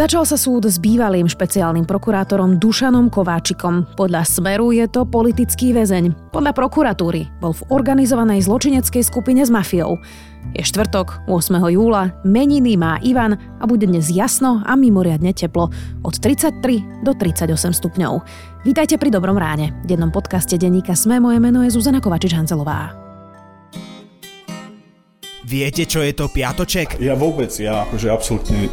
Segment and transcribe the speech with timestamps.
[0.00, 3.84] Začal sa súd s bývalým špeciálnym prokurátorom Dušanom Kováčikom.
[4.00, 6.32] Podľa Smeru je to politický väzeň.
[6.32, 10.00] Podľa prokuratúry bol v organizovanej zločineckej skupine s mafiou.
[10.56, 11.52] Je štvrtok, 8.
[11.76, 15.68] júla, meniny má Ivan a bude dnes jasno a mimoriadne teplo
[16.00, 18.24] od 33 do 38 stupňov.
[18.64, 19.76] Vítajte pri Dobrom ráne.
[19.84, 22.96] V jednom podcaste denníka Sme moje meno je Zuzana Kovačič-Hanzelová.
[25.44, 26.96] Viete, čo je to piatoček?
[27.04, 28.72] Ja vôbec, ja akože absolútne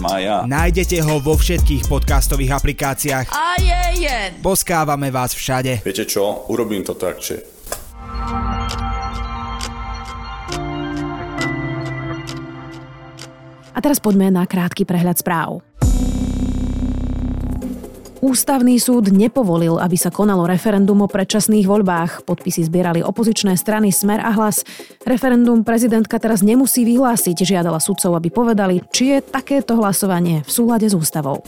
[0.01, 0.43] mája.
[0.49, 3.27] Nájdete ho vo všetkých podcastových aplikáciách.
[3.29, 4.41] A je jen.
[4.41, 5.85] Poskávame vás všade.
[5.85, 7.45] Viete čo, urobím to tak, že
[13.71, 15.70] A teraz poďme na krátky prehľad správ.
[18.21, 22.21] Ústavný súd nepovolil, aby sa konalo referendum o predčasných voľbách.
[22.29, 24.61] Podpisy zbierali opozičné strany Smer a Hlas.
[25.01, 30.85] Referendum prezidentka teraz nemusí vyhlásiť, žiadala sudcov, aby povedali, či je takéto hlasovanie v súlade
[30.85, 31.41] s ústavou.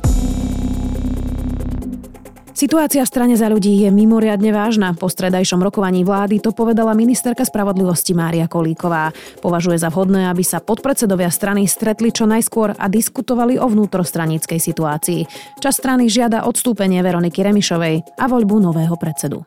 [2.54, 4.94] Situácia v strane za ľudí je mimoriadne vážna.
[4.94, 9.10] Po stredajšom rokovaní vlády to povedala ministerka spravodlivosti Mária Kolíková.
[9.42, 15.22] Považuje za vhodné, aby sa podpredsedovia strany stretli čo najskôr a diskutovali o vnútrostranickej situácii.
[15.58, 19.42] Čas strany žiada odstúpenie Veroniky Remišovej a voľbu nového predsedu.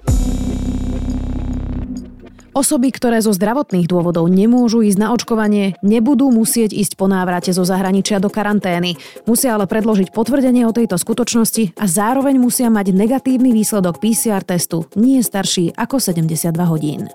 [2.56, 7.68] Osoby, ktoré zo zdravotných dôvodov nemôžu ísť na očkovanie, nebudú musieť ísť po návrate zo
[7.68, 8.96] zahraničia do karantény.
[9.28, 14.88] Musia ale predložiť potvrdenie o tejto skutočnosti a zároveň musia mať negatívny výsledok PCR testu,
[14.96, 17.12] nie starší ako 72 hodín.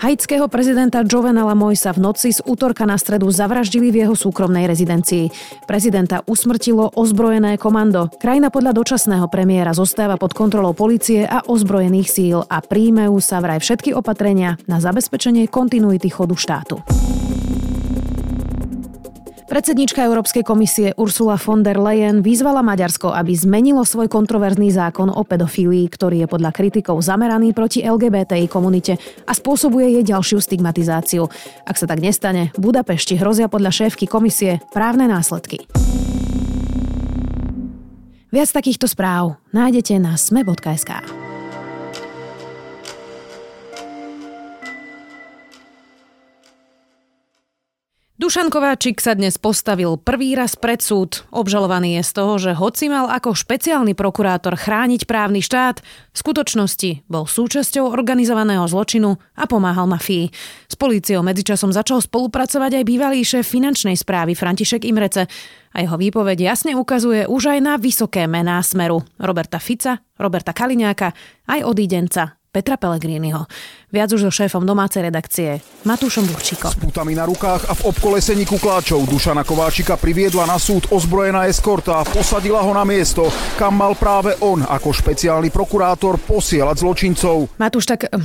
[0.00, 5.28] Haitského prezidenta Jovenela Moisa v noci z útorka na stredu zavraždili v jeho súkromnej rezidencii.
[5.68, 8.08] Prezidenta usmrtilo ozbrojené komando.
[8.16, 13.60] Krajina podľa dočasného premiéra zostáva pod kontrolou policie a ozbrojených síl a príjmajú sa vraj
[13.60, 16.80] všetky opatrenia na zabezpečenie kontinuity chodu štátu.
[19.50, 25.26] Predsednička Európskej komisie Ursula von der Leyen vyzvala Maďarsko, aby zmenilo svoj kontroverzný zákon o
[25.26, 28.94] pedofílii, ktorý je podľa kritikov zameraný proti LGBTI komunite
[29.26, 31.26] a spôsobuje jej ďalšiu stigmatizáciu.
[31.66, 35.66] Ak sa tak nestane, Budapešti hrozia podľa šéfky komisie právne následky.
[38.30, 40.94] Viac takýchto správ nájdete na sme.sk.
[48.20, 51.24] Dušan Kováčik sa dnes postavil prvý raz pred súd.
[51.32, 57.08] Obžalovaný je z toho, že hoci mal ako špeciálny prokurátor chrániť právny štát, v skutočnosti
[57.08, 60.28] bol súčasťou organizovaného zločinu a pomáhal mafii.
[60.68, 65.24] S políciou medzičasom začal spolupracovať aj bývalý šéf finančnej správy František Imrece
[65.72, 71.16] a jeho výpoveď jasne ukazuje už aj na vysoké mená smeru Roberta Fica, Roberta Kaliňáka
[71.48, 73.46] aj odídenca Petra Pellegriniho.
[73.94, 76.74] Viac už so šéfom domácej redakcie Matúšom Burčíkom.
[76.74, 82.02] S putami na rukách a v obkolesení kukláčov Dušana Kováčika priviedla na súd ozbrojená eskorta
[82.02, 87.54] a posadila ho na miesto, kam mal práve on ako špeciálny prokurátor posielať zločincov.
[87.54, 88.18] Matúš, tak hm,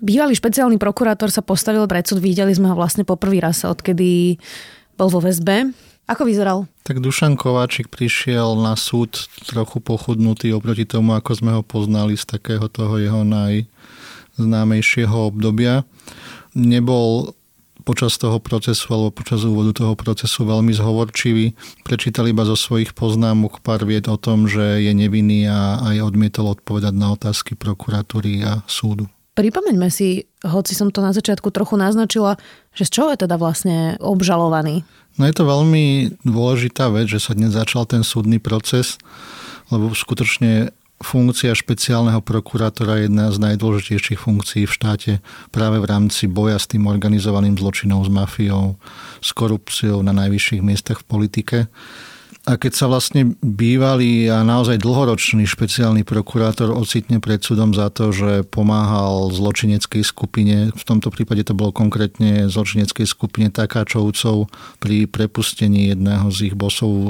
[0.00, 4.40] bývalý špeciálny prokurátor sa postavil pred súd, videli sme ho vlastne po prvý raz, odkedy
[4.96, 5.68] bol vo väzbe.
[6.10, 6.66] Ako vyzeral?
[6.82, 12.26] Tak Dušan Kováčik prišiel na súd trochu pochudnutý oproti tomu, ako sme ho poznali z
[12.26, 15.86] takého toho jeho najznámejšieho obdobia.
[16.58, 17.30] Nebol
[17.86, 21.54] počas toho procesu alebo počas úvodu toho procesu veľmi zhovorčivý.
[21.86, 26.58] Prečítal iba zo svojich poznámok pár vied o tom, že je nevinný a aj odmietol
[26.58, 29.06] odpovedať na otázky prokuratúry a súdu.
[29.30, 32.34] Pripomeňme si, hoci som to na začiatku trochu naznačila,
[32.74, 34.82] že z čoho je teda vlastne obžalovaný?
[35.18, 38.98] No je to veľmi dôležitá vec, že sa dnes začal ten súdny proces,
[39.70, 45.12] lebo skutočne funkcia špeciálneho prokurátora je jedna z najdôležitejších funkcií v štáte
[45.48, 48.76] práve v rámci boja s tým organizovaným zločinom, s mafiou,
[49.24, 51.58] s korupciou na najvyšších miestach v politike.
[52.48, 58.16] A keď sa vlastne bývalý a naozaj dlhoročný špeciálny prokurátor ocitne pred súdom za to,
[58.16, 64.48] že pomáhal zločineckej skupine, v tomto prípade to bolo konkrétne zločineckej skupine Takáčovcov
[64.80, 67.08] pri prepustení jedného z ich bosov e,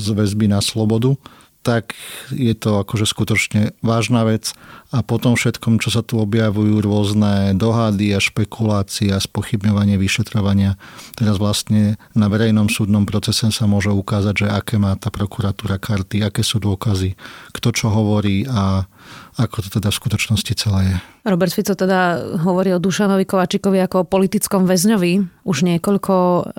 [0.00, 1.12] z väzby na slobodu,
[1.60, 1.92] tak
[2.32, 4.56] je to akože skutočne vážna vec
[4.90, 10.80] a potom všetkom, čo sa tu objavujú rôzne dohady a špekulácie a spochybňovanie vyšetrovania,
[11.20, 16.24] teraz vlastne na verejnom súdnom procese sa môže ukázať, že aké má tá prokuratúra karty,
[16.24, 17.12] aké sú dôkazy,
[17.52, 18.88] kto čo hovorí a
[19.36, 20.96] ako to teda v skutočnosti celé je.
[21.28, 26.14] Robert Fico teda hovorí o Dušanovi Kovačikovi ako o politickom väzňovi už niekoľko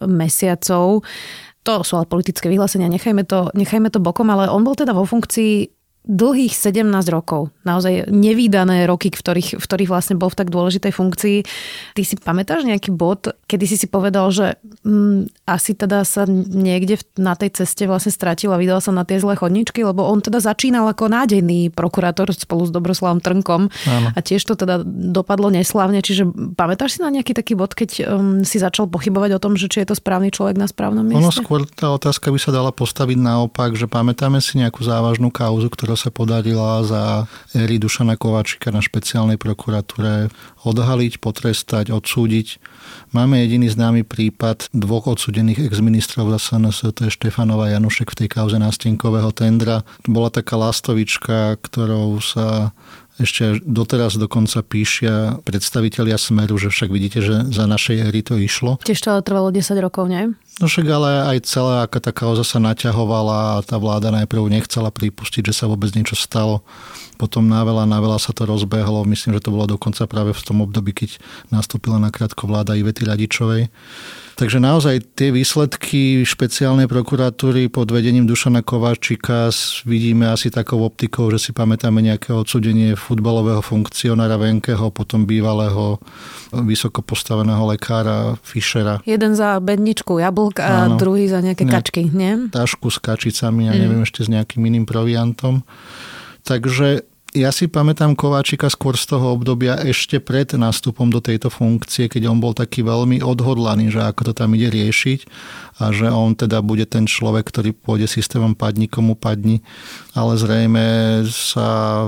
[0.06, 1.02] mesiacov.
[1.62, 5.06] To sú ale politické vyhlásenia, nechajme to, nechajme to bokom, ale on bol teda vo
[5.06, 7.54] funkcii dlhých 17 rokov.
[7.62, 11.38] Naozaj nevýdané roky, v ktorých, v ktorých vlastne bol v tak dôležitej funkcii.
[11.94, 16.98] Ty si pamätáš nejaký bod, kedy si si povedal, že mm, asi teda sa niekde
[17.22, 20.42] na tej ceste vlastne stratil a vydal sa na tie zlé chodničky, lebo on teda
[20.42, 24.08] začínal ako nádejný prokurátor spolu s Dobroslavom Trnkom Áno.
[24.18, 26.02] a tiež to teda dopadlo neslávne.
[26.02, 29.70] Čiže pamätáš si na nejaký taký bod, keď um, si začal pochybovať o tom, že
[29.70, 31.22] či je to správny človek na správnom mieste?
[31.22, 35.70] Ono skôr tá otázka by sa dala postaviť naopak, že pamätáme si nejakú závažnú kauzu,
[35.70, 40.32] ktorá ktorá sa podarila za éry Dušana Kováčika na špeciálnej prokuratúre
[40.64, 42.64] odhaliť, potrestať, odsúdiť.
[43.12, 48.30] Máme jediný známy prípad dvoch odsudených exministrov za SNS, to je Štefanova Janušek v tej
[48.32, 49.84] kauze nástenkového tendra.
[50.08, 52.72] Bola taká lastovička, ktorou sa
[53.20, 58.80] ešte doteraz dokonca píšia predstavitelia Smeru, že však vidíte, že za našej éry to išlo.
[58.82, 60.32] Tiež to trvalo 10 rokov, nie?
[60.60, 64.92] No však ale aj celá aká tá kauza sa naťahovala a tá vláda najprv nechcela
[64.92, 66.60] pripustiť, že sa vôbec niečo stalo.
[67.16, 69.08] Potom na veľa, na veľa sa to rozbehlo.
[69.08, 73.72] Myslím, že to bolo dokonca práve v tom období, keď nastúpila nakrátko vláda Ivety Radičovej.
[74.42, 79.54] Takže naozaj tie výsledky špeciálnej prokuratúry pod vedením Dušana Kováčika
[79.86, 86.02] vidíme asi takou optikou, že si pamätáme nejaké odsudenie futbalového funkcionára Venkeho, potom bývalého
[86.58, 89.06] vysoko postaveného lekára Fischera.
[89.06, 90.98] Jeden za bedničku jablk a Áno.
[90.98, 92.50] druhý za nejaké ne, kačky, nie?
[92.50, 94.08] Tašku s kačicami a neviem mm.
[94.10, 95.62] ešte s nejakým iným proviantom.
[96.50, 102.12] Takže ja si pamätám Kováčika skôr z toho obdobia ešte pred nástupom do tejto funkcie,
[102.12, 105.20] keď on bol taký veľmi odhodlaný, že ako to tam ide riešiť
[105.80, 109.64] a že on teda bude ten človek, ktorý pôjde systémom padni komu padni,
[110.12, 110.86] ale zrejme
[111.32, 112.08] sa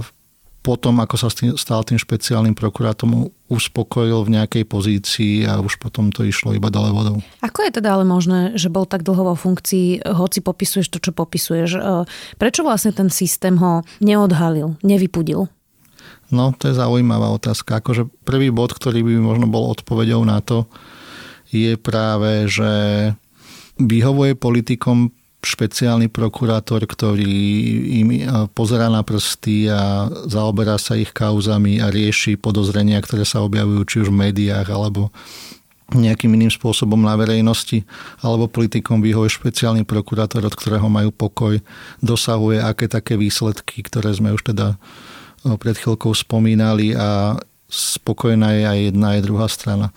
[0.63, 1.27] potom, ako sa
[1.59, 6.89] stal tým špeciálnym prokurátom, uspokojil v nejakej pozícii a už potom to išlo iba dole
[6.95, 7.19] vodou.
[7.43, 11.11] Ako je teda ale možné, že bol tak dlho vo funkcii, hoci popisuješ to, čo
[11.11, 11.69] popisuješ?
[11.75, 11.79] E,
[12.39, 15.51] prečo vlastne ten systém ho neodhalil, nevypudil?
[16.31, 17.83] No, to je zaujímavá otázka.
[17.83, 20.65] Akože prvý bod, ktorý by možno bol odpovedou na to,
[21.53, 22.71] je práve, že
[23.77, 27.35] vyhovuje politikom špeciálny prokurátor, ktorý
[27.99, 28.19] im e,
[28.55, 33.95] pozerá na prsty a zaoberá sa ich kauzami a rieši podozrenia, ktoré sa objavujú či
[34.03, 35.11] už v médiách alebo
[35.93, 37.85] nejakým iným spôsobom na verejnosti,
[38.23, 41.59] alebo politikom vyhovuje špeciálny prokurátor, od ktorého majú pokoj,
[42.01, 44.79] dosahuje aké také výsledky, ktoré sme už teda
[45.43, 47.37] e, pred chvíľkou spomínali a
[47.67, 49.91] spokojná je aj jedna aj druhá strana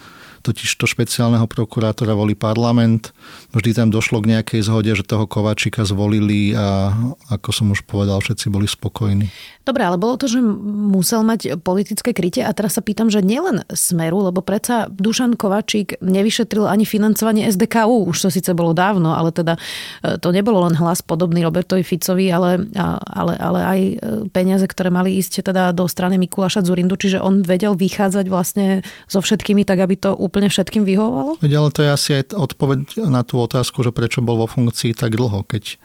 [0.46, 3.10] totiž to špeciálneho prokurátora volí parlament.
[3.50, 6.94] Vždy tam došlo k nejakej zhode, že toho Kovačika zvolili a
[7.34, 9.26] ako som už povedal, všetci boli spokojní.
[9.66, 13.66] Dobre, ale bolo to, že musel mať politické krytie a teraz sa pýtam, že nielen
[13.75, 19.34] Smeru, lebo predsa Dušan Kovačík nevyšetril ani financovanie SDKU, už to síce bolo dávno, ale
[19.34, 19.58] teda
[20.06, 22.62] e, to nebolo len hlas podobný Robertovi Ficovi, ale,
[23.10, 23.94] ale, ale aj e,
[24.31, 29.19] peniaze, ktoré mali ísť teda do strany Mikuláša Zurindu, čiže on vedel vychádzať vlastne so
[29.19, 31.41] všetkými tak, aby to úplne všetkým vyhovovalo?
[31.41, 34.93] Veď, ale to je asi aj odpoveď na tú otázku, že prečo bol vo funkcii
[34.93, 35.81] tak dlho, keď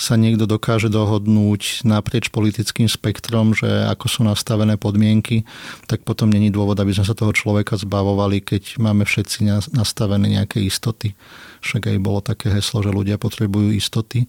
[0.00, 5.44] sa niekto dokáže dohodnúť naprieč politickým spektrom, že ako sú nastavené podmienky,
[5.84, 9.44] tak potom není dôvod, aby sme sa toho človeka zbavovali, keď máme všetci
[9.76, 11.12] nastavené nejaké istoty.
[11.60, 14.24] Však aj bolo také heslo, že ľudia potrebujú istoty.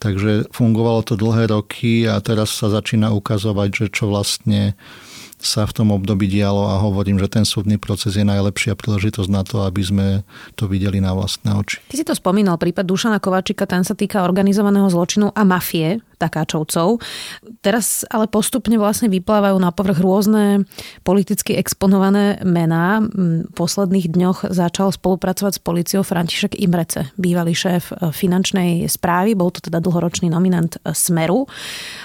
[0.00, 4.72] Takže fungovalo to dlhé roky a teraz sa začína ukazovať, že čo vlastne
[5.42, 9.42] sa v tom období dialo a hovorím, že ten súdny proces je najlepšia príležitosť na
[9.42, 10.06] to, aby sme
[10.54, 11.82] to videli na vlastné oči.
[11.90, 17.02] Ty si to spomínal, prípad Dušana Kovačika, ten sa týka organizovaného zločinu a mafie, takáčovcov.
[17.66, 20.62] Teraz ale postupne vlastne vyplávajú na povrch rôzne
[21.02, 23.02] politicky exponované mená.
[23.02, 29.50] V posledných dňoch začal spolupracovať s policiou František Imrece, bývalý šéf e, finančnej správy, bol
[29.50, 31.50] to teda dlhoročný nominant e, Smeru.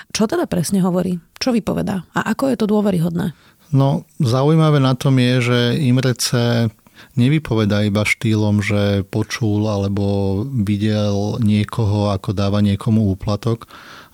[0.09, 1.21] Čo teda presne hovorí?
[1.47, 2.03] Čo vypovedá?
[2.11, 3.31] A ako je to dôveryhodné?
[3.71, 6.67] No, zaujímavé na tom je, že Imrece
[7.15, 13.63] nevypoveda iba štýlom, že počul alebo videl niekoho, ako dáva niekomu úplatok,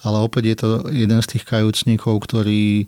[0.06, 2.86] ale opäť je to jeden z tých kajúcníkov, ktorí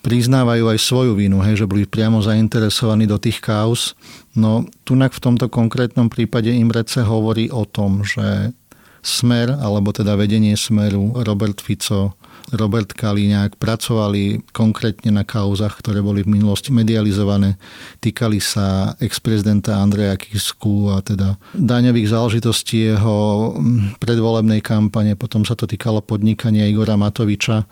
[0.00, 3.92] priznávajú aj svoju vinu, hej, že boli priamo zainteresovaní do tých kauz.
[4.32, 8.56] No tunak v tomto konkrétnom prípade Imrece hovorí o tom, že
[9.04, 12.19] Smer, alebo teda vedenie Smeru, Robert Fico,
[12.54, 17.54] Robert Kaliňák pracovali konkrétne na kauzach, ktoré boli v minulosti medializované.
[18.02, 25.14] Týkali sa ex-prezidenta Andreja Kisku a teda daňových záležitostí jeho mm, predvolebnej kampane.
[25.14, 27.66] Potom sa to týkalo podnikania Igora Matoviča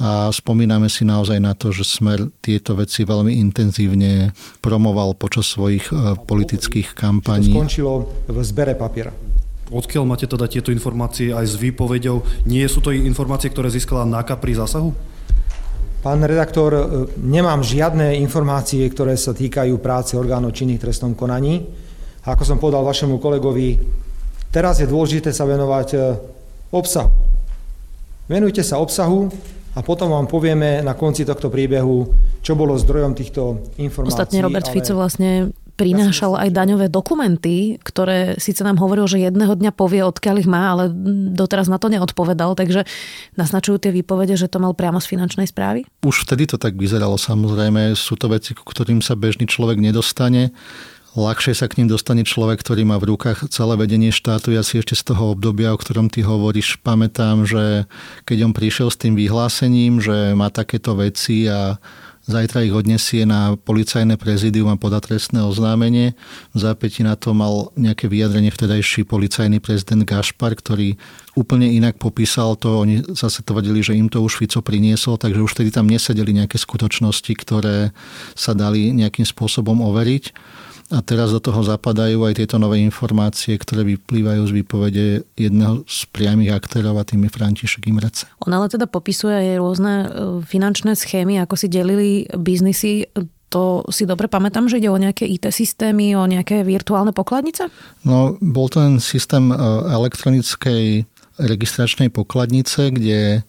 [0.00, 4.32] a spomíname si naozaj na to, že Smer tieto veci veľmi intenzívne
[4.64, 7.52] promoval počas svojich e, politických kampaní.
[7.52, 7.92] To skončilo
[8.28, 9.12] v zbere papiera.
[9.70, 12.26] Odkiaľ máte teda tieto informácie aj s výpovedou?
[12.42, 14.90] Nie sú to informácie, ktoré získala NAKA pri zásahu?
[16.02, 16.82] Pán redaktor, e,
[17.22, 21.70] nemám žiadne informácie, ktoré sa týkajú práce orgánov činných trestnom konaní.
[22.26, 23.78] A ako som povedal vašemu kolegovi,
[24.50, 25.98] teraz je dôležité sa venovať e,
[26.74, 27.12] obsahu.
[28.26, 29.30] Venujte sa obsahu
[29.76, 32.10] a potom vám povieme na konci tohto príbehu,
[32.42, 34.18] čo bolo zdrojom týchto informácií.
[34.18, 34.74] Ostatne Robert ale...
[34.74, 40.44] Fico vlastne prinášal aj daňové dokumenty, ktoré síce nám hovoril, že jedného dňa povie, odkiaľ
[40.44, 40.92] ich má, ale
[41.32, 42.84] doteraz na to neodpovedal, takže
[43.40, 45.88] naznačujú tie výpovede, že to mal priamo z finančnej správy?
[46.04, 47.96] Už vtedy to tak vyzeralo samozrejme.
[47.96, 50.52] Sú to veci, ku ktorým sa bežný človek nedostane.
[51.10, 54.54] Ľahšie sa k ním dostane človek, ktorý má v rukách celé vedenie štátu.
[54.54, 57.90] Ja si ešte z toho obdobia, o ktorom ty hovoríš, pamätám, že
[58.30, 61.82] keď on prišiel s tým vyhlásením, že má takéto veci a
[62.28, 66.12] Zajtra ich odnesie na policajné prezidium a podá trestné oznámenie.
[66.52, 71.00] V zápäti na to mal nejaké vyjadrenie vtedajší policajný prezident Gašpar, ktorý
[71.32, 72.84] úplne inak popísal to.
[72.84, 76.60] Oni zase tvrdili, že im to už Fico priniesol, takže už vtedy tam nesedeli nejaké
[76.60, 77.96] skutočnosti, ktoré
[78.36, 80.24] sa dali nejakým spôsobom overiť.
[80.90, 85.04] A teraz do toho zapadajú aj tieto nové informácie, ktoré vyplývajú z výpovede
[85.38, 88.26] jedného z priamých aktérov a tým je František Imrece.
[88.42, 90.06] On ale teda popisuje aj rôzne e,
[90.42, 93.06] finančné schémy, ako si delili biznisy.
[93.54, 97.70] To si dobre pamätám, že ide o nejaké IT systémy, o nejaké virtuálne pokladnice?
[98.02, 99.56] No, bol to ten systém e,
[99.94, 101.06] elektronickej
[101.38, 103.46] registračnej pokladnice, kde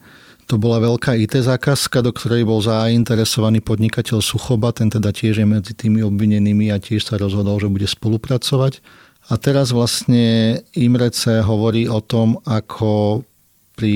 [0.51, 5.47] to bola veľká IT zákazka, do ktorej bol zainteresovaný podnikateľ Suchoba, ten teda tiež je
[5.47, 8.83] medzi tými obvinenými a tiež sa rozhodol, že bude spolupracovať.
[9.31, 13.23] A teraz vlastne Imrece hovorí o tom, ako
[13.79, 13.95] pri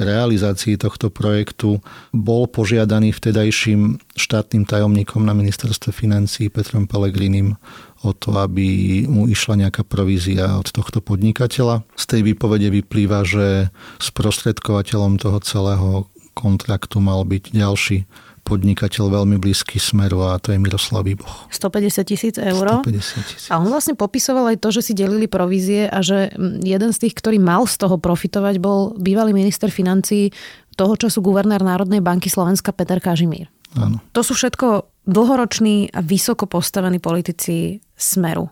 [0.00, 1.84] realizácii tohto projektu
[2.16, 7.60] bol požiadaný vtedajším štátnym tajomníkom na ministerstve financí Petrom Pelegrinim
[8.02, 11.86] o to, aby mu išla nejaká provízia od tohto podnikateľa.
[11.94, 13.70] Z tej výpovede vyplýva, že
[14.02, 15.88] sprostredkovateľom toho celého
[16.34, 17.98] kontraktu mal byť ďalší
[18.42, 21.46] podnikateľ veľmi blízky smeru a to je Miroslav Výboch.
[21.54, 22.82] 150 tisíc eur.
[22.82, 23.46] 150 tisíc.
[23.54, 27.14] A on vlastne popisoval aj to, že si delili provízie a že jeden z tých,
[27.14, 30.34] ktorý mal z toho profitovať, bol bývalý minister financí
[30.74, 33.46] toho času guvernér Národnej banky Slovenska Peter Kažimír.
[33.78, 34.02] Áno.
[34.12, 38.50] To sú všetko dlhoroční a vysoko postavení politici Smeru.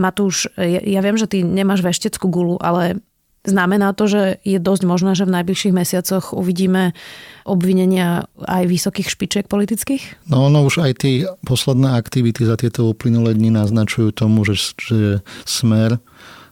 [0.00, 3.00] Matúš, ja, ja viem, že ty nemáš vešteckú gulu, ale
[3.40, 6.92] Znamená to, že je dosť možné, že v najbližších mesiacoch uvidíme
[7.48, 10.28] obvinenia aj vysokých špičiek politických?
[10.28, 15.24] No, no už aj tie posledné aktivity za tieto uplynulé dni naznačujú tomu, že, že
[15.48, 15.96] smer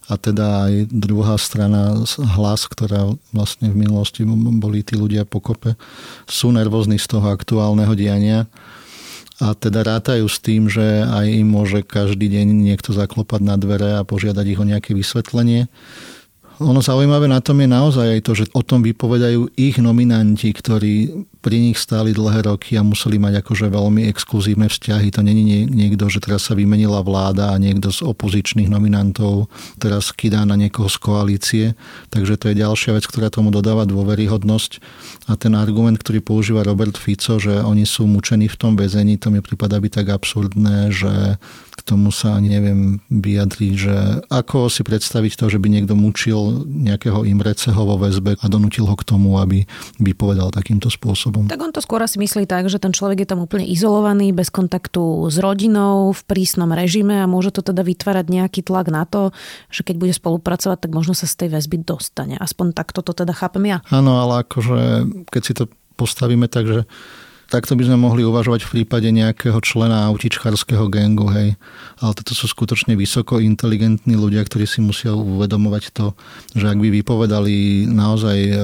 [0.09, 1.93] a teda aj druhá strana
[2.41, 4.25] hlas, ktorá vlastne v minulosti
[4.57, 5.77] boli tí ľudia pokope,
[6.25, 8.49] sú nervózni z toho aktuálneho diania
[9.39, 13.95] a teda rátajú s tým, že aj im môže každý deň niekto zaklopať na dvere
[13.95, 15.71] a požiadať ich o nejaké vysvetlenie.
[16.59, 21.23] Ono zaujímavé na tom je naozaj aj to, že o tom vypovedajú ich nominanti, ktorí
[21.39, 25.15] pri nich stáli dlhé roky a museli mať akože veľmi exkluzívne vzťahy.
[25.15, 29.47] To není niekto, že teraz sa vymenila vláda a niekto z opozičných nominantov
[29.79, 31.67] teraz kydá na niekoho z koalície.
[32.11, 34.83] Takže to je ďalšia vec, ktorá tomu dodáva dôveryhodnosť.
[35.31, 39.31] A ten argument, ktorý používa Robert Fico, že oni sú mučení v tom väzení, to
[39.31, 41.39] mi prípada byť tak absurdné, že
[41.89, 43.97] tomu sa ani neviem vyjadriť, že
[44.29, 48.97] ako si predstaviť to, že by niekto mučil nejakého Imreceho vo väzbe a donutil ho
[48.97, 49.65] k tomu, aby
[49.99, 51.47] vypovedal takýmto spôsobom.
[51.49, 54.49] Tak on to skôr si myslí tak, že ten človek je tam úplne izolovaný, bez
[54.49, 59.35] kontaktu s rodinou, v prísnom režime a môže to teda vytvárať nejaký tlak na to,
[59.69, 62.39] že keď bude spolupracovať, tak možno sa z tej väzby dostane.
[62.39, 63.79] Aspoň takto to teda chápem ja.
[63.93, 65.65] Áno, ale akože keď si to
[65.99, 66.81] postavíme tak, že
[67.49, 71.57] Takto by sme mohli uvažovať v prípade nejakého člena autičkárskeho gengu, hej.
[71.97, 76.13] Ale toto sú skutočne vysoko inteligentní ľudia, ktorí si musia uvedomovať to,
[76.53, 78.55] že ak by vypovedali naozaj e,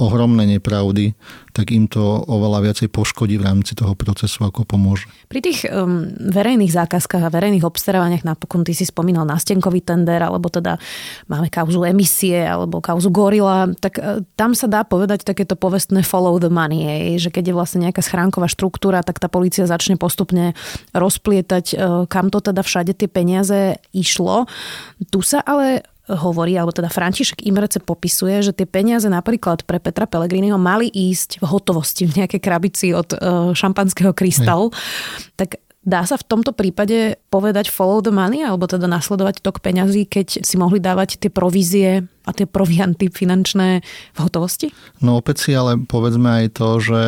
[0.00, 1.12] ohromné nepravdy,
[1.52, 5.12] tak im to oveľa viacej poškodí v rámci toho procesu, ako pomôže.
[5.28, 10.48] Pri tých um, verejných zákazkách a verejných obstarávaniach napokon ty si spomínal nástenkový tender, alebo
[10.48, 10.80] teda
[11.28, 16.40] máme kauzu emisie, alebo kauzu gorila, tak uh, tam sa dá povedať takéto povestné follow
[16.40, 20.56] the money, je, že keď je vlastne nejaká schránková štruktúra, tak tá policia začne postupne
[20.96, 24.48] rozplietať, uh, kam to teda všade tie peniaze išlo.
[25.12, 25.84] Tu sa ale
[26.18, 31.38] hovorí, alebo teda František Imrece popisuje, že tie peniaze napríklad pre Petra Pellegriniho mali ísť
[31.38, 34.74] v hotovosti v nejakej krabici od uh, šampanského krystalu.
[35.38, 40.04] Tak Dá sa v tomto prípade povedať follow the money, alebo teda nasledovať tok peňazí,
[40.04, 43.80] keď si mohli dávať tie provízie a tie provianty finančné
[44.12, 44.76] v hotovosti?
[45.00, 47.02] No opäť si ale povedzme aj to, že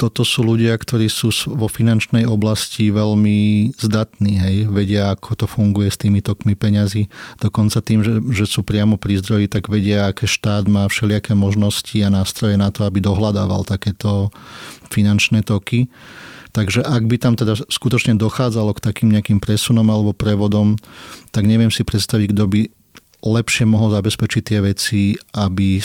[0.00, 5.92] toto sú ľudia, ktorí sú vo finančnej oblasti veľmi zdatní, hej, vedia, ako to funguje
[5.92, 7.12] s tými tokmi peňazí.
[7.36, 11.92] Dokonca tým, že, že sú priamo pri zdroji, tak vedia, aké štát má všelijaké možnosti
[12.00, 14.32] a nástroje na to, aby dohľadával takéto
[14.88, 15.92] finančné toky.
[16.50, 20.80] Takže ak by tam teda skutočne dochádzalo k takým nejakým presunom alebo prevodom,
[21.30, 22.60] tak neviem si predstaviť, kto by
[23.20, 25.76] lepšie mohol zabezpečiť tie veci, aby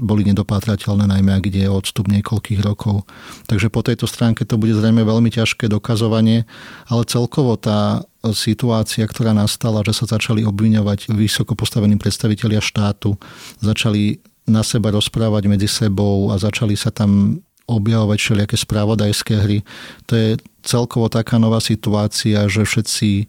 [0.00, 3.04] boli nedopátrateľné, najmä ak ide o odstup niekoľkých rokov.
[3.44, 6.48] Takže po tejto stránke to bude zrejme veľmi ťažké dokazovanie,
[6.88, 8.02] ale celkovo tá
[8.32, 13.14] situácia, ktorá nastala, že sa začali obviňovať vysoko postavení predstavitelia štátu,
[13.60, 14.18] začali
[14.48, 19.60] na seba rozprávať medzi sebou a začali sa tam objavovať všelijaké správodajské hry.
[20.08, 23.28] To je celkovo taká nová situácia, že všetci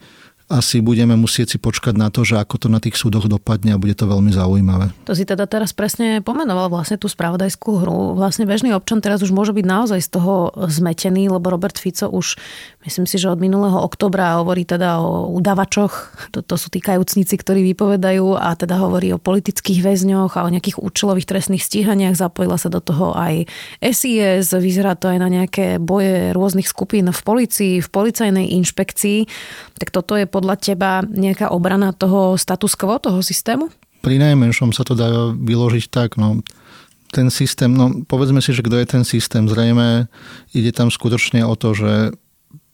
[0.49, 3.81] asi budeme musieť si počkať na to, že ako to na tých súdoch dopadne a
[3.81, 4.89] bude to veľmi zaujímavé.
[5.05, 8.17] To si teda teraz presne pomenoval vlastne tú spravodajskú hru.
[8.17, 12.41] Vlastne bežný občan teraz už môže byť naozaj z toho zmetený, lebo Robert Fico už
[12.81, 16.17] myslím si, že od minulého oktobra hovorí teda o udavačoch.
[16.33, 20.49] To, to sú tí kajúcnici, ktorí vypovedajú a teda hovorí o politických väzňoch a o
[20.49, 22.17] nejakých účelových trestných stíhaniach.
[22.17, 23.45] Zapojila sa do toho aj
[23.85, 29.29] SIS, vyzerá to aj na nejaké boje rôznych skupín v policii, v policajnej inšpekcii.
[29.77, 33.67] Tak toto je podľa teba nejaká obrana toho status quo, toho systému?
[33.99, 36.39] Pri najmenšom sa to dá vyložiť tak, no
[37.11, 39.43] ten systém, no povedzme si, že kto je ten systém.
[39.43, 40.07] Zrejme
[40.55, 41.91] ide tam skutočne o to, že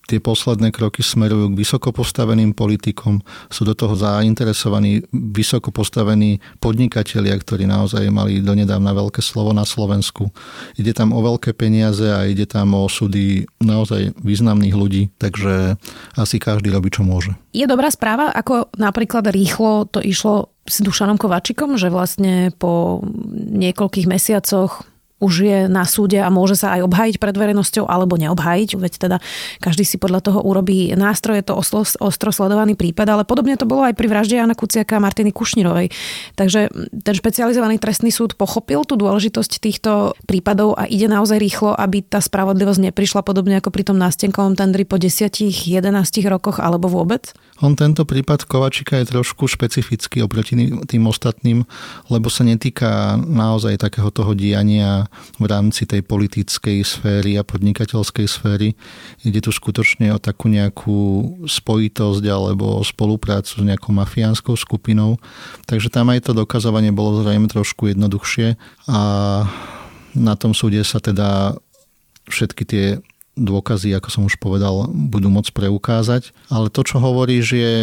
[0.05, 7.33] tie posledné kroky smerujú k vysoko postaveným politikom, sú do toho zainteresovaní vysoko postavení podnikatelia,
[7.35, 10.29] ktorí naozaj mali donedávna veľké slovo na Slovensku.
[10.77, 15.77] Ide tam o veľké peniaze a ide tam o osudy naozaj významných ľudí, takže
[16.15, 17.33] asi každý robí, čo môže.
[17.55, 23.01] Je dobrá správa, ako napríklad rýchlo to išlo s Dušanom Kovačikom, že vlastne po
[23.35, 24.81] niekoľkých mesiacoch
[25.24, 29.18] už je na súde a môže sa aj obhajiť pred verejnosťou alebo neobhajiť, veď teda
[29.64, 33.64] každý si podľa toho urobí nástroj, je to ostro, ostro sledovaný prípad, ale podobne to
[33.64, 35.88] bolo aj pri vražde Jana Kuciaka a Martiny Kušnirovej.
[36.36, 36.68] Takže
[37.00, 42.20] ten špecializovaný trestný súd pochopil tú dôležitosť týchto prípadov a ide naozaj rýchlo, aby tá
[42.20, 45.80] spravodlivosť neprišla podobne ako pri tom nástenkovom tendri po 10-11
[46.28, 47.32] rokoch alebo vôbec?
[47.64, 51.64] On tento prípad Kovačika je trošku špecifický oproti tým ostatným,
[52.12, 55.04] lebo sa netýka naozaj takého toho diania
[55.41, 58.77] v rámci tej politickej sféry a podnikateľskej sféry.
[59.25, 61.00] Ide tu skutočne o takú nejakú
[61.46, 65.18] spojitosť alebo spoluprácu s nejakou mafiánskou skupinou.
[65.65, 68.55] Takže tam aj to dokazovanie bolo zrejme trošku jednoduchšie
[68.89, 69.00] a
[70.15, 71.59] na tom súde sa teda
[72.31, 72.85] všetky tie
[73.35, 76.31] dôkazy, ako som už povedal, budú môcť preukázať.
[76.48, 77.74] Ale to, čo hovoríš, je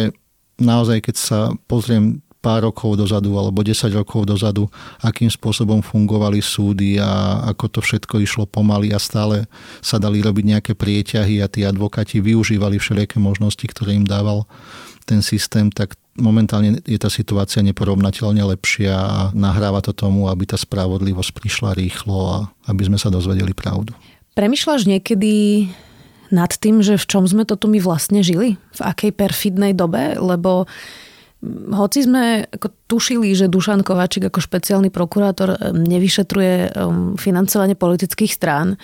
[0.57, 4.67] naozaj, keď sa pozriem pár rokov dozadu alebo 10 rokov dozadu,
[4.99, 9.47] akým spôsobom fungovali súdy a ako to všetko išlo pomaly a stále
[9.79, 14.43] sa dali robiť nejaké prieťahy a tí advokáti využívali všelijaké možnosti, ktoré im dával
[15.07, 20.59] ten systém, tak momentálne je tá situácia neporovnateľne lepšia a nahráva to tomu, aby tá
[20.59, 23.95] spravodlivosť prišla rýchlo a aby sme sa dozvedeli pravdu.
[24.33, 25.67] Premýšľaš niekedy
[26.33, 28.57] nad tým, že v čom sme to tu my vlastne žili?
[28.73, 30.17] V akej perfidnej dobe?
[30.17, 30.65] Lebo
[31.75, 36.71] hoci sme ako tušili, že Dušan Kovačik ako špeciálny prokurátor nevyšetruje
[37.19, 38.79] financovanie politických strán,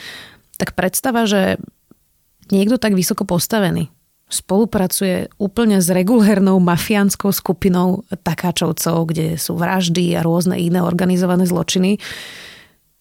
[0.60, 1.56] tak predstava, že
[2.52, 3.88] niekto tak vysoko postavený
[4.30, 11.98] spolupracuje úplne s regulérnou mafiánskou skupinou takáčovcov, kde sú vraždy a rôzne iné organizované zločiny,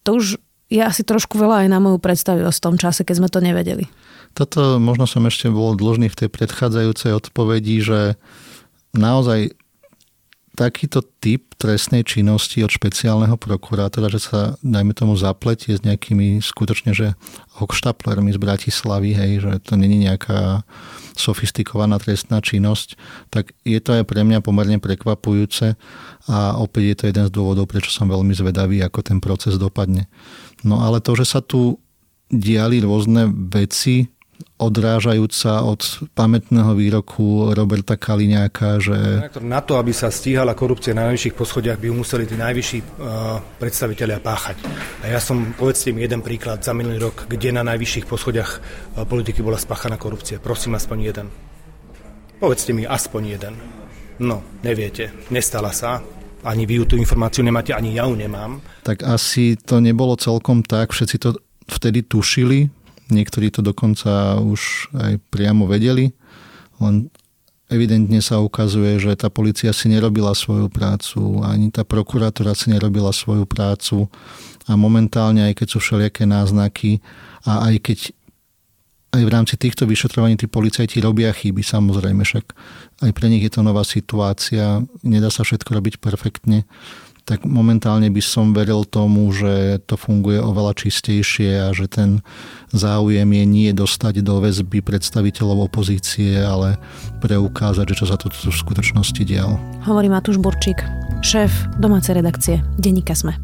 [0.09, 0.41] to už
[0.73, 3.85] je asi trošku veľa aj na moju predstavivosť v tom čase, keď sme to nevedeli.
[4.33, 8.01] Toto možno som ešte bol dlžný v tej predchádzajúcej odpovedi, že
[8.95, 9.53] naozaj
[10.59, 16.91] takýto typ trestnej činnosti od špeciálneho prokurátora, že sa, dajme tomu, zapletie s nejakými skutočne,
[16.91, 17.15] že
[17.63, 20.67] hochštaplermi z Bratislavy, hej, že to není nejaká
[21.15, 22.99] sofistikovaná trestná činnosť,
[23.31, 25.79] tak je to aj pre mňa pomerne prekvapujúce
[26.27, 30.11] a opäť je to jeden z dôvodov, prečo som veľmi zvedavý, ako ten proces dopadne.
[30.67, 31.79] No ale to, že sa tu
[32.35, 34.11] diali rôzne veci,
[34.59, 35.83] odrážajúca od
[36.19, 38.99] pamätného výroku Roberta Kaliňáka, že...
[39.43, 43.39] Na to, aby sa stíhala korupcia na najvyšších poschodiach, by ju museli tí najvyšší uh,
[43.63, 44.59] predstavitelia páchať.
[45.07, 49.07] A ja som, povedzte mi jeden príklad za minulý rok, kde na najvyšších poschodiach uh,
[49.07, 50.43] politiky bola spáchaná korupcia.
[50.43, 51.27] Prosím, aspoň jeden.
[52.39, 53.55] Povedzte mi aspoň jeden.
[54.19, 56.03] No, neviete, nestala sa.
[56.47, 58.63] Ani vy tú informáciu nemáte, ani ja ju nemám.
[58.87, 61.35] Tak asi to nebolo celkom tak, všetci to
[61.69, 62.71] vtedy tušili,
[63.11, 66.13] niektorí to dokonca už aj priamo vedeli,
[66.79, 67.11] len
[67.69, 73.13] evidentne sa ukazuje, že tá policia si nerobila svoju prácu, ani tá prokurátora si nerobila
[73.13, 74.09] svoju prácu.
[74.69, 77.01] A momentálne, aj keď sú všelijaké náznaky
[77.45, 77.99] a aj keď
[79.09, 82.45] aj v rámci týchto vyšetrovaní tí policajti robia chyby, samozrejme, však
[83.09, 86.69] aj pre nich je to nová situácia, nedá sa všetko robiť perfektne,
[87.29, 92.25] tak momentálne by som veril tomu, že to funguje oveľa čistejšie a že ten
[92.73, 96.81] záujem je nie dostať do väzby predstaviteľov opozície, ale
[97.21, 99.61] preukázať, že čo sa tu v skutočnosti dialo.
[99.85, 100.81] Hovorí Matúš Burčík,
[101.21, 103.37] šéf domácej redakcie Denníka Sme.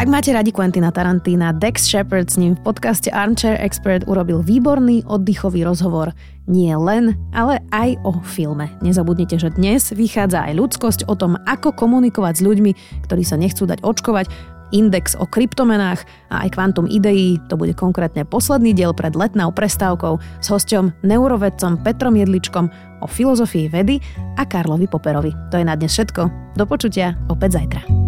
[0.00, 5.04] Ak máte radi Quentina Tarantína, Dex Shepard s ním v podcaste Armchair Expert urobil výborný
[5.04, 6.16] oddychový rozhovor.
[6.48, 8.72] Nie len, ale aj o filme.
[8.80, 12.72] Nezabudnite, že dnes vychádza aj ľudskosť o tom, ako komunikovať s ľuďmi,
[13.04, 14.32] ktorí sa nechcú dať očkovať,
[14.72, 16.00] index o kryptomenách
[16.32, 17.36] a aj kvantum ideí.
[17.52, 22.72] To bude konkrétne posledný diel pred letnou prestávkou s hosťom neurovedcom Petrom Jedličkom
[23.04, 24.00] o filozofii vedy
[24.40, 25.36] a Karlovi Poperovi.
[25.52, 26.56] To je na dnes všetko.
[26.56, 27.99] Do počutia opäť zajtra.